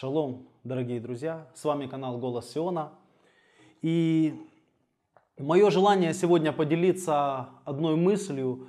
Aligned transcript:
Шалом, 0.00 0.46
дорогие 0.62 1.00
друзья! 1.00 1.48
С 1.54 1.64
вами 1.64 1.88
канал 1.88 2.18
Голос 2.18 2.52
Сиона. 2.52 2.92
И 3.82 4.32
мое 5.36 5.72
желание 5.72 6.14
сегодня 6.14 6.52
поделиться 6.52 7.48
одной 7.64 7.96
мыслью 7.96 8.68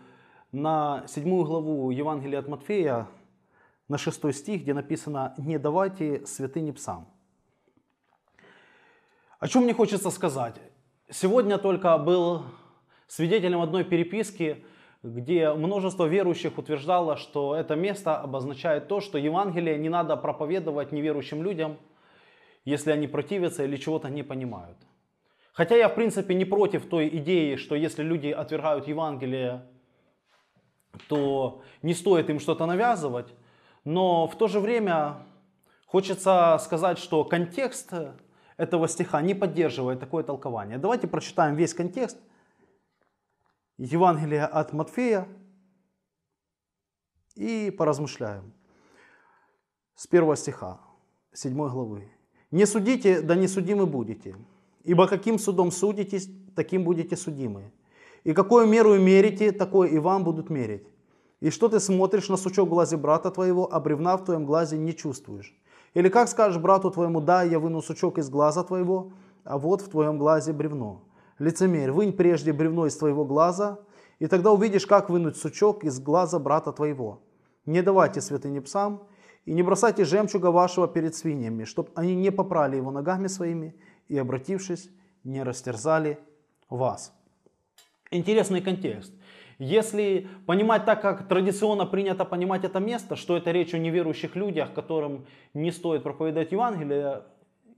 на 0.51 1.05
седьмую 1.07 1.45
главу 1.45 1.91
Евангелия 1.91 2.39
от 2.39 2.47
Матфея, 2.47 3.07
на 3.87 3.99
шестой 3.99 4.33
стих, 4.33 4.63
где 4.63 4.73
написано 4.73 5.35
«Не 5.37 5.59
давайте 5.59 6.25
святыни 6.25 6.71
псам». 6.71 7.07
О 9.37 9.47
чем 9.47 9.65
мне 9.65 9.75
хочется 9.75 10.09
сказать? 10.09 10.55
Сегодня 11.11 11.59
только 11.59 11.95
был 11.99 12.45
свидетелем 13.05 13.61
одной 13.61 13.83
переписки, 13.83 14.65
где 15.01 15.53
множество 15.53 16.05
верующих 16.05 16.57
утверждало, 16.57 17.15
что 17.15 17.55
это 17.55 17.75
место 17.75 18.17
обозначает 18.17 18.87
то, 18.87 18.99
что 18.99 19.17
Евангелие 19.17 19.77
не 19.77 19.89
надо 19.89 20.17
проповедовать 20.17 20.91
неверующим 20.91 21.41
людям, 21.41 21.77
если 22.65 22.91
они 22.91 23.07
противятся 23.07 23.63
или 23.63 23.77
чего-то 23.77 24.09
не 24.09 24.23
понимают. 24.23 24.77
Хотя 25.53 25.75
я 25.75 25.87
в 25.87 25.95
принципе 25.95 26.35
не 26.35 26.45
против 26.45 26.87
той 26.87 27.07
идеи, 27.17 27.55
что 27.55 27.75
если 27.75 28.03
люди 28.03 28.27
отвергают 28.27 28.87
Евангелие, 28.87 29.65
то 31.07 31.61
не 31.81 31.93
стоит 31.93 32.29
им 32.29 32.39
что-то 32.39 32.65
навязывать. 32.65 33.33
Но 33.85 34.27
в 34.27 34.37
то 34.37 34.47
же 34.47 34.59
время 34.59 35.25
хочется 35.85 36.57
сказать, 36.61 36.99
что 36.99 37.23
контекст 37.23 37.93
этого 38.57 38.87
стиха 38.89 39.21
не 39.21 39.33
поддерживает 39.33 40.01
такое 40.01 40.23
толкование. 40.23 40.77
Давайте 40.77 41.07
прочитаем 41.07 41.55
весь 41.55 41.73
контекст– 41.73 42.17
Евангелие 43.79 44.43
от 44.43 44.73
Матфея 44.73 45.25
и 47.35 47.71
поразмышляем. 47.71 48.51
С 49.95 50.05
первого 50.05 50.35
стиха, 50.35 50.81
7 51.31 51.55
главы. 51.55 52.11
«Не 52.51 52.65
судите, 52.65 53.21
да 53.21 53.35
не 53.35 53.47
судимы 53.47 53.85
будете, 53.85 54.35
ибо 54.83 55.07
каким 55.07 55.39
судом 55.39 55.71
судитесь, 55.71 56.29
таким 56.57 56.83
будете 56.83 57.15
судимы. 57.15 57.71
И 58.25 58.33
какую 58.33 58.67
меру 58.67 58.99
мерите, 58.99 59.53
такое 59.53 59.87
и 59.87 59.97
вам 59.97 60.25
будут 60.25 60.49
мерить. 60.49 60.85
И 61.39 61.49
что 61.49 61.69
ты 61.69 61.79
смотришь 61.79 62.27
на 62.27 62.35
сучок 62.35 62.67
в 62.67 62.71
глазе 62.71 62.97
брата 62.97 63.31
твоего, 63.31 63.73
а 63.73 63.79
бревна 63.79 64.17
в 64.17 64.25
твоем 64.25 64.45
глазе 64.45 64.77
не 64.77 64.93
чувствуешь? 64.93 65.57
Или 65.93 66.09
как 66.09 66.27
скажешь 66.27 66.61
брату 66.61 66.91
твоему, 66.91 67.21
да, 67.21 67.43
я 67.43 67.59
выну 67.59 67.81
сучок 67.81 68.17
из 68.17 68.29
глаза 68.29 68.65
твоего, 68.65 69.13
а 69.45 69.57
вот 69.57 69.81
в 69.81 69.87
твоем 69.87 70.17
глазе 70.17 70.51
бревно? 70.51 71.08
Лицемерь, 71.39 71.91
вынь 71.91 72.13
прежде 72.13 72.51
бревно 72.51 72.85
из 72.85 72.97
твоего 72.97 73.25
глаза, 73.25 73.79
и 74.19 74.27
тогда 74.27 74.51
увидишь, 74.51 74.85
как 74.85 75.09
вынуть 75.09 75.37
сучок 75.37 75.85
из 75.85 75.99
глаза 75.99 76.37
брата 76.37 76.73
твоего. 76.73 77.21
Не 77.65 77.81
давайте 77.81 78.19
святыни 78.19 78.59
псам, 78.59 79.07
и 79.45 79.53
не 79.53 79.63
бросайте 79.63 80.03
жемчуга 80.03 80.51
вашего 80.51 80.87
перед 80.87 81.15
свиньями, 81.15 81.63
чтобы 81.63 81.89
они 81.95 82.13
не 82.13 82.31
попрали 82.31 82.75
его 82.75 82.91
ногами 82.91 83.27
своими, 83.27 83.73
и, 84.09 84.17
обратившись, 84.17 84.89
не 85.23 85.43
растерзали 85.43 86.19
вас. 86.69 87.13
Интересный 88.11 88.61
контекст. 88.61 89.13
Если 89.59 90.27
понимать 90.45 90.85
так, 90.85 91.01
как 91.01 91.27
традиционно 91.27 91.85
принято 91.85 92.25
понимать 92.25 92.63
это 92.63 92.79
место, 92.79 93.15
что 93.15 93.37
это 93.37 93.51
речь 93.51 93.73
о 93.73 93.77
неверующих 93.77 94.35
людях, 94.35 94.73
которым 94.73 95.25
не 95.53 95.71
стоит 95.71 96.03
проповедовать 96.03 96.51
Евангелие, 96.51 97.23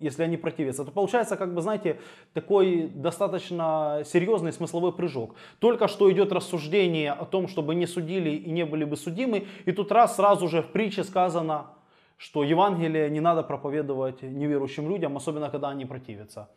если 0.02 0.24
они 0.24 0.38
противятся, 0.38 0.84
то 0.84 0.92
получается, 0.92 1.38
как 1.38 1.54
бы, 1.54 1.62
знаете, 1.62 2.00
такой 2.34 2.88
достаточно 2.94 4.04
серьезный 4.06 4.52
смысловой 4.52 4.92
прыжок. 4.92 5.36
Только 5.60 5.88
что 5.88 6.12
идет 6.12 6.32
рассуждение 6.32 7.12
о 7.12 7.26
том, 7.26 7.48
чтобы 7.48 7.76
не 7.76 7.88
судили 7.88 8.32
и 8.32 8.52
не 8.52 8.66
были 8.66 8.84
бы 8.84 8.98
судимы, 8.98 9.46
и 9.66 9.72
тут 9.72 9.92
раз 9.92 10.16
сразу 10.16 10.48
же 10.48 10.62
в 10.62 10.72
притче 10.72 11.04
сказано, 11.04 11.68
что 12.18 12.44
Евангелие 12.44 13.10
не 13.10 13.20
надо 13.20 13.44
проповедовать 13.44 14.22
неверующим 14.22 14.90
людям, 14.90 15.18
особенно 15.18 15.50
когда 15.50 15.70
они 15.70 15.86
противятся. 15.86 16.50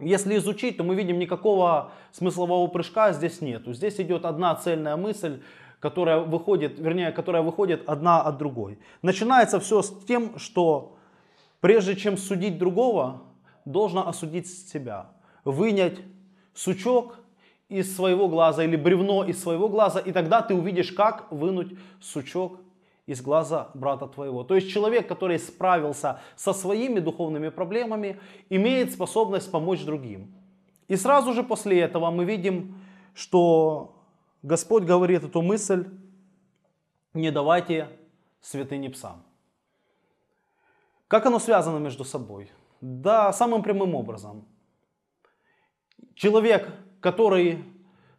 Если 0.00 0.36
изучить, 0.36 0.76
то 0.76 0.84
мы 0.84 0.96
видим 0.96 1.18
никакого 1.18 1.92
смыслового 2.12 2.66
прыжка 2.66 3.12
здесь 3.12 3.40
нету. 3.40 3.72
Здесь 3.72 4.00
идет 4.00 4.24
одна 4.24 4.54
цельная 4.54 4.96
мысль, 4.96 5.40
которая 5.80 6.20
выходит, 6.20 6.78
вернее, 6.78 7.12
которая 7.12 7.42
выходит 7.42 7.88
одна 7.88 8.22
от 8.22 8.38
другой. 8.38 8.78
Начинается 9.02 9.60
все 9.60 9.82
с 9.82 9.90
тем, 10.06 10.38
что 10.38 10.96
Прежде 11.64 11.96
чем 11.96 12.18
судить 12.18 12.58
другого, 12.58 13.22
должно 13.64 14.06
осудить 14.06 14.46
себя. 14.48 15.06
Вынять 15.46 15.98
сучок 16.52 17.18
из 17.70 17.96
своего 17.96 18.28
глаза 18.28 18.64
или 18.64 18.76
бревно 18.76 19.24
из 19.24 19.42
своего 19.42 19.70
глаза, 19.70 19.98
и 19.98 20.12
тогда 20.12 20.42
ты 20.42 20.52
увидишь, 20.52 20.92
как 20.92 21.32
вынуть 21.32 21.72
сучок 22.02 22.60
из 23.06 23.22
глаза 23.22 23.70
брата 23.72 24.06
твоего. 24.06 24.44
То 24.44 24.56
есть 24.56 24.68
человек, 24.68 25.08
который 25.08 25.38
справился 25.38 26.20
со 26.36 26.52
своими 26.52 27.00
духовными 27.00 27.48
проблемами, 27.48 28.20
имеет 28.50 28.92
способность 28.92 29.50
помочь 29.50 29.86
другим. 29.86 30.34
И 30.86 30.96
сразу 30.96 31.32
же 31.32 31.42
после 31.42 31.80
этого 31.80 32.10
мы 32.10 32.26
видим, 32.26 32.76
что 33.14 33.96
Господь 34.42 34.82
говорит 34.82 35.24
эту 35.24 35.40
мысль, 35.40 35.86
не 37.14 37.30
давайте 37.30 37.88
святыни 38.42 38.88
псам. 38.88 39.24
Как 41.14 41.26
оно 41.26 41.38
связано 41.38 41.78
между 41.78 42.02
собой? 42.02 42.50
Да, 42.80 43.32
самым 43.32 43.62
прямым 43.62 43.94
образом. 43.94 44.44
Человек, 46.16 46.68
который 47.00 47.62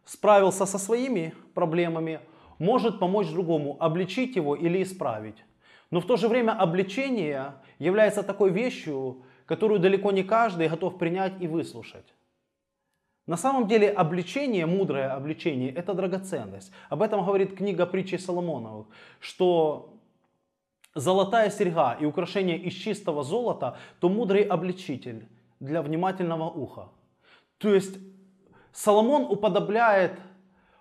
справился 0.06 0.64
со 0.64 0.78
своими 0.78 1.34
проблемами, 1.54 2.20
может 2.58 2.98
помочь 2.98 3.28
другому, 3.28 3.76
обличить 3.80 4.34
его 4.36 4.56
или 4.56 4.82
исправить. 4.82 5.44
Но 5.90 6.00
в 6.00 6.06
то 6.06 6.16
же 6.16 6.26
время 6.26 6.52
обличение 6.52 7.52
является 7.78 8.22
такой 8.22 8.50
вещью, 8.50 9.26
которую 9.44 9.78
далеко 9.78 10.10
не 10.10 10.22
каждый 10.22 10.68
готов 10.68 10.96
принять 10.96 11.34
и 11.38 11.46
выслушать. 11.46 12.14
На 13.26 13.36
самом 13.36 13.66
деле 13.68 13.90
обличение, 13.90 14.64
мудрое 14.64 15.12
обличение, 15.12 15.70
это 15.70 15.92
драгоценность. 15.92 16.72
Об 16.88 17.02
этом 17.02 17.26
говорит 17.26 17.58
книга 17.58 17.84
притчи 17.84 18.16
Соломоновых, 18.16 18.86
что 19.20 19.95
золотая 20.96 21.50
серьга 21.50 21.94
и 21.94 22.04
украшение 22.04 22.58
из 22.58 22.72
чистого 22.72 23.22
золота, 23.22 23.76
то 24.00 24.08
мудрый 24.08 24.42
обличитель 24.42 25.28
для 25.60 25.82
внимательного 25.82 26.50
уха. 26.50 26.88
То 27.58 27.74
есть 27.74 27.98
Соломон 28.72 29.22
уподобляет 29.22 30.18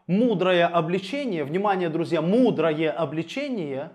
мудрое 0.07 0.67
обличение, 0.67 1.43
внимание, 1.43 1.89
друзья, 1.89 2.21
мудрое 2.21 2.91
обличение 2.91 3.91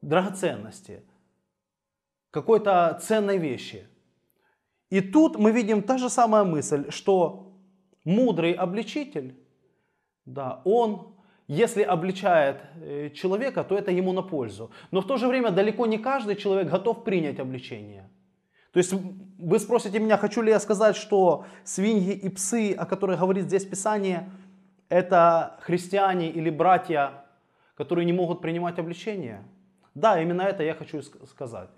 драгоценности, 0.00 1.02
какой-то 2.30 2.98
ценной 3.02 3.38
вещи. 3.38 3.88
И 4.90 5.00
тут 5.00 5.38
мы 5.38 5.52
видим 5.52 5.82
та 5.82 5.98
же 5.98 6.10
самая 6.10 6.44
мысль, 6.44 6.90
что 6.90 7.52
мудрый 8.04 8.52
обличитель, 8.52 9.38
да, 10.24 10.60
он 10.64 11.14
если 11.48 11.82
обличает 11.82 12.62
э, 12.80 13.10
человека, 13.10 13.64
то 13.64 13.76
это 13.76 13.90
ему 13.90 14.12
на 14.12 14.22
пользу. 14.22 14.70
Но 14.90 15.00
в 15.00 15.06
то 15.06 15.16
же 15.16 15.28
время 15.28 15.50
далеко 15.50 15.86
не 15.86 15.98
каждый 15.98 16.36
человек 16.36 16.70
готов 16.70 17.04
принять 17.04 17.40
обличение. 17.40 18.08
То 18.72 18.78
есть 18.78 18.94
вы 19.38 19.58
спросите 19.58 19.98
меня, 19.98 20.16
хочу 20.16 20.40
ли 20.40 20.50
я 20.50 20.58
сказать, 20.58 20.96
что 20.96 21.44
свиньи 21.64 22.14
и 22.14 22.28
псы, 22.28 22.72
о 22.72 22.86
которых 22.86 23.20
говорит 23.20 23.44
здесь 23.44 23.66
Писание, 23.66 24.30
это 24.88 25.58
христиане 25.60 26.30
или 26.30 26.48
братья, 26.50 27.24
которые 27.74 28.06
не 28.06 28.12
могут 28.12 28.40
принимать 28.40 28.78
обличение? 28.78 29.42
Да, 29.94 30.20
именно 30.22 30.42
это 30.42 30.62
я 30.62 30.74
хочу 30.74 31.02
сказать. 31.02 31.68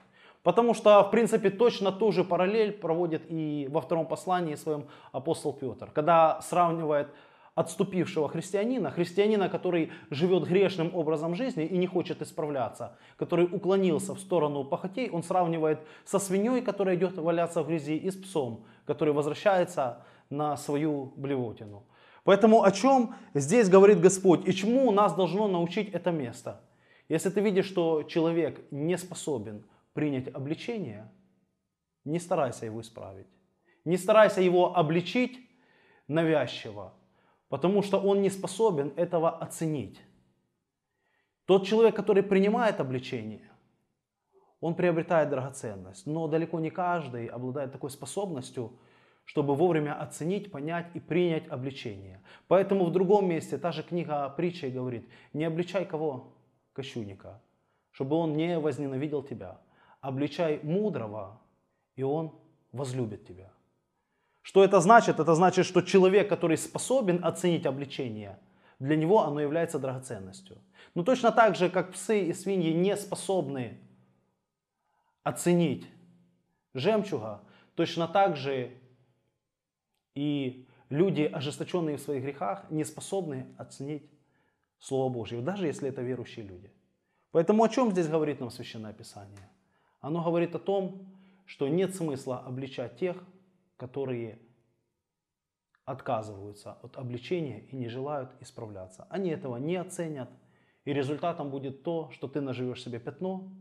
Потому 0.44 0.74
что, 0.74 1.02
в 1.02 1.10
принципе, 1.10 1.50
точно 1.50 1.90
ту 1.90 2.12
же 2.12 2.22
параллель 2.22 2.72
проводит 2.72 3.22
и 3.28 3.66
во 3.70 3.80
втором 3.80 4.06
послании 4.06 4.56
своем 4.56 4.84
апостол 5.10 5.52
Петр, 5.52 5.90
когда 5.90 6.40
сравнивает 6.42 7.08
отступившего 7.54 8.28
христианина, 8.28 8.90
христианина, 8.90 9.48
который 9.48 9.92
живет 10.10 10.44
грешным 10.44 10.94
образом 10.94 11.34
жизни 11.34 11.64
и 11.64 11.78
не 11.78 11.86
хочет 11.86 12.20
исправляться, 12.20 12.96
который 13.16 13.44
уклонился 13.44 14.14
в 14.14 14.18
сторону 14.18 14.64
похотей, 14.64 15.08
он 15.10 15.22
сравнивает 15.22 15.80
со 16.04 16.18
свиньей, 16.18 16.62
которая 16.62 16.96
идет 16.96 17.16
валяться 17.16 17.62
в 17.62 17.68
грязи, 17.68 17.96
и 17.96 18.10
с 18.10 18.16
псом, 18.16 18.66
который 18.86 19.14
возвращается 19.14 20.04
на 20.30 20.56
свою 20.56 21.12
блевотину. 21.16 21.84
Поэтому 22.24 22.64
о 22.64 22.72
чем 22.72 23.14
здесь 23.34 23.68
говорит 23.68 24.00
Господь 24.00 24.48
и 24.48 24.52
чему 24.52 24.90
нас 24.90 25.14
должно 25.14 25.46
научить 25.46 25.90
это 25.90 26.10
место? 26.10 26.60
Если 27.08 27.28
ты 27.28 27.40
видишь, 27.40 27.66
что 27.66 28.02
человек 28.02 28.60
не 28.70 28.96
способен 28.96 29.64
принять 29.92 30.28
обличение, 30.28 31.12
не 32.04 32.18
старайся 32.18 32.66
его 32.66 32.80
исправить. 32.80 33.26
Не 33.84 33.98
старайся 33.98 34.40
его 34.40 34.76
обличить 34.76 35.38
навязчиво, 36.08 36.94
потому 37.54 37.82
что 37.82 38.00
он 38.00 38.20
не 38.20 38.30
способен 38.30 38.92
этого 38.96 39.30
оценить. 39.30 40.00
Тот 41.44 41.64
человек, 41.64 41.94
который 41.94 42.24
принимает 42.24 42.80
обличение, 42.80 43.48
он 44.58 44.74
приобретает 44.74 45.30
драгоценность, 45.30 46.04
но 46.04 46.26
далеко 46.26 46.58
не 46.58 46.70
каждый 46.70 47.28
обладает 47.28 47.70
такой 47.70 47.90
способностью, 47.90 48.72
чтобы 49.24 49.54
вовремя 49.54 49.94
оценить, 50.02 50.50
понять 50.50 50.90
и 50.94 50.98
принять 50.98 51.46
обличение. 51.46 52.20
Поэтому 52.48 52.86
в 52.86 52.90
другом 52.90 53.28
месте 53.28 53.56
та 53.56 53.70
же 53.70 53.84
книга 53.84 54.28
притчей 54.30 54.70
говорит, 54.72 55.08
не 55.32 55.44
обличай 55.44 55.86
кого? 55.86 56.34
Кощунника. 56.72 57.40
чтобы 57.92 58.16
он 58.16 58.32
не 58.32 58.58
возненавидел 58.58 59.22
тебя. 59.22 59.60
Обличай 60.00 60.58
мудрого, 60.64 61.40
и 61.94 62.02
он 62.02 62.32
возлюбит 62.72 63.28
тебя. 63.28 63.53
Что 64.44 64.62
это 64.62 64.78
значит? 64.80 65.20
Это 65.20 65.34
значит, 65.34 65.64
что 65.64 65.80
человек, 65.80 66.28
который 66.28 66.58
способен 66.58 67.24
оценить 67.24 67.64
обличение, 67.64 68.38
для 68.78 68.94
него 68.94 69.22
оно 69.22 69.40
является 69.40 69.78
драгоценностью. 69.78 70.58
Но 70.94 71.02
точно 71.02 71.32
так 71.32 71.56
же, 71.56 71.70
как 71.70 71.92
псы 71.92 72.26
и 72.26 72.34
свиньи 72.34 72.74
не 72.74 72.94
способны 72.94 73.80
оценить 75.22 75.88
жемчуга, 76.74 77.40
точно 77.74 78.06
так 78.06 78.36
же 78.36 78.78
и 80.14 80.68
люди, 80.90 81.22
ожесточенные 81.22 81.96
в 81.96 82.02
своих 82.02 82.22
грехах, 82.22 82.70
не 82.70 82.84
способны 82.84 83.46
оценить 83.56 84.10
Слово 84.78 85.10
Божье, 85.10 85.40
даже 85.40 85.66
если 85.66 85.88
это 85.88 86.02
верующие 86.02 86.44
люди. 86.44 86.70
Поэтому 87.30 87.64
о 87.64 87.70
чем 87.70 87.92
здесь 87.92 88.08
говорит 88.08 88.40
нам 88.40 88.50
Священное 88.50 88.92
Писание? 88.92 89.48
Оно 90.02 90.22
говорит 90.22 90.54
о 90.54 90.58
том, 90.58 91.16
что 91.46 91.66
нет 91.66 91.94
смысла 91.94 92.40
обличать 92.40 92.98
тех, 92.98 93.16
которые 93.76 94.38
отказываются 95.84 96.78
от 96.82 96.96
обличения 96.96 97.60
и 97.70 97.76
не 97.76 97.88
желают 97.88 98.30
исправляться. 98.40 99.06
Они 99.10 99.30
этого 99.30 99.56
не 99.56 99.76
оценят, 99.76 100.30
и 100.84 100.92
результатом 100.92 101.50
будет 101.50 101.82
то, 101.82 102.10
что 102.10 102.28
ты 102.28 102.40
наживешь 102.40 102.82
себе 102.82 102.98
пятно, 102.98 103.52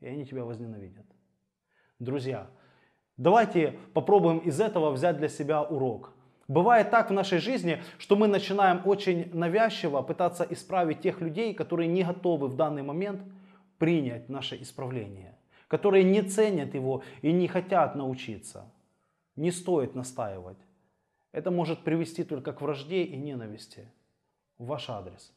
и 0.00 0.06
они 0.06 0.26
тебя 0.26 0.44
возненавидят. 0.44 1.06
Друзья, 1.98 2.50
давайте 3.16 3.78
попробуем 3.94 4.38
из 4.38 4.60
этого 4.60 4.90
взять 4.90 5.16
для 5.16 5.28
себя 5.28 5.62
урок. 5.62 6.12
Бывает 6.48 6.90
так 6.90 7.10
в 7.10 7.12
нашей 7.12 7.38
жизни, 7.38 7.80
что 7.98 8.16
мы 8.16 8.26
начинаем 8.26 8.82
очень 8.84 9.30
навязчиво 9.32 10.02
пытаться 10.02 10.46
исправить 10.50 11.00
тех 11.00 11.20
людей, 11.20 11.54
которые 11.54 11.88
не 11.88 12.02
готовы 12.02 12.48
в 12.48 12.56
данный 12.56 12.82
момент 12.82 13.22
принять 13.78 14.28
наше 14.28 14.60
исправление, 14.60 15.38
которые 15.68 16.04
не 16.04 16.22
ценят 16.22 16.74
его 16.74 17.02
и 17.22 17.32
не 17.32 17.48
хотят 17.48 17.94
научиться. 17.94 18.70
Не 19.36 19.50
стоит 19.50 19.94
настаивать. 19.94 20.58
Это 21.32 21.50
может 21.50 21.84
привести 21.84 22.24
только 22.24 22.52
к 22.52 22.60
вражде 22.60 23.04
и 23.04 23.16
ненависти 23.16 23.90
в 24.58 24.66
ваш 24.66 24.90
адрес. 24.90 25.32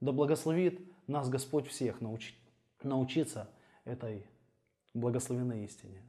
Да 0.00 0.10
благословит 0.12 0.80
нас 1.06 1.28
Господь 1.28 1.68
всех 1.68 2.00
научить, 2.00 2.36
научиться 2.82 3.48
этой 3.84 4.26
благословенной 4.94 5.64
истине. 5.64 6.02